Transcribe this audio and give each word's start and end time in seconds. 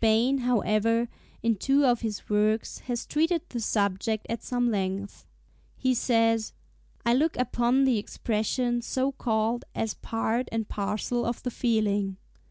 Bain, 0.00 0.38
however, 0.38 1.06
in 1.42 1.56
two 1.56 1.84
of 1.84 2.00
his 2.00 2.30
works 2.30 2.78
has 2.88 3.04
treated 3.04 3.42
the 3.50 3.60
subject 3.60 4.24
at 4.30 4.42
some 4.42 4.70
length. 4.70 5.26
He 5.76 5.92
says, 5.92 6.54
"I 7.04 7.12
look 7.12 7.36
upon 7.36 7.84
the 7.84 7.98
expression 7.98 8.80
so 8.80 9.12
called 9.12 9.66
as 9.74 9.92
part 9.92 10.48
and 10.50 10.66
parcel 10.66 11.26
of 11.26 11.42
the 11.42 11.50
feeling. 11.50 12.16